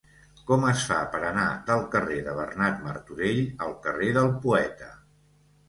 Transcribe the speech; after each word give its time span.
Com 0.45 0.63
es 0.69 0.85
fa 0.91 0.95
per 1.15 1.19
anar 1.27 1.43
del 1.67 1.83
carrer 1.97 2.17
de 2.29 2.35
Bernat 2.39 2.81
Martorell 2.89 3.45
al 3.69 3.79
carrer 3.87 4.11
del 4.19 4.35
Poeta? 4.49 4.93